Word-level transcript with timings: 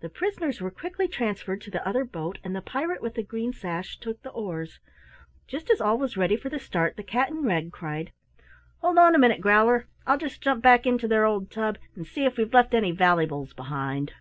The 0.00 0.08
prisoners 0.08 0.60
were 0.60 0.72
quickly 0.72 1.06
transferred 1.06 1.60
to 1.60 1.70
the 1.70 1.86
other 1.88 2.04
boat, 2.04 2.38
and 2.42 2.56
the 2.56 2.60
pirate 2.60 3.00
with 3.00 3.14
the 3.14 3.22
green 3.22 3.52
sash 3.52 3.96
took 4.00 4.20
the 4.22 4.30
oars. 4.32 4.80
Just 5.46 5.70
as 5.70 5.80
all 5.80 5.96
was 5.96 6.16
ready 6.16 6.36
for 6.36 6.48
the 6.48 6.58
start 6.58 6.96
the 6.96 7.04
cat 7.04 7.28
in 7.28 7.44
red 7.44 7.70
cried: 7.70 8.12
"Hold 8.80 8.98
on 8.98 9.14
a 9.14 9.18
minute, 9.20 9.40
Growler! 9.40 9.86
I'll 10.08 10.18
just 10.18 10.42
jump 10.42 10.60
back 10.60 10.86
into 10.86 11.06
their 11.06 11.24
old 11.24 11.52
tub 11.52 11.78
to 11.94 12.04
see 12.04 12.24
if 12.24 12.36
we've 12.36 12.52
left 12.52 12.74
any 12.74 12.90
vallybles 12.92 13.54
behind!" 13.54 14.12